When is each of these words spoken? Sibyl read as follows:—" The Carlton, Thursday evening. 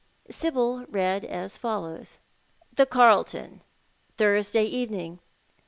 Sibyl 0.31 0.83
read 0.89 1.23
as 1.23 1.59
follows:—" 1.59 2.17
The 2.77 2.87
Carlton, 2.87 3.61
Thursday 4.17 4.63
evening. 4.65 5.19